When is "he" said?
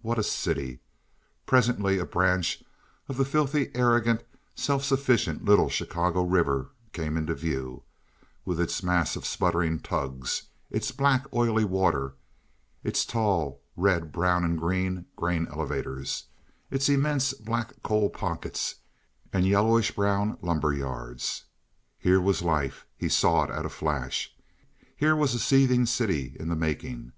22.96-23.08